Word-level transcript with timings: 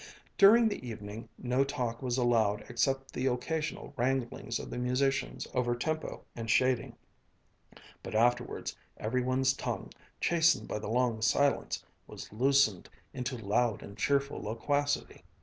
During 0.35 0.67
the 0.67 0.83
evening 0.83 1.29
no 1.37 1.63
talk 1.63 2.01
was 2.01 2.17
allowed 2.17 2.61
except 2.69 3.13
the 3.13 3.27
occasional 3.27 3.93
wranglings 3.95 4.57
of 4.57 4.71
the 4.71 4.79
musicians 4.79 5.45
over 5.53 5.75
tempo 5.75 6.25
and 6.35 6.49
shading, 6.49 6.95
but 8.01 8.15
afterwards, 8.15 8.75
every 8.97 9.21
one's 9.21 9.53
tongue, 9.53 9.91
chastened 10.19 10.67
by 10.67 10.79
the 10.79 10.89
long 10.89 11.21
silence, 11.21 11.85
was 12.07 12.33
loosened 12.33 12.89
into 13.13 13.37
loud 13.37 13.83
and 13.83 13.95
cheerful 13.95 14.41
loquacity. 14.41 15.23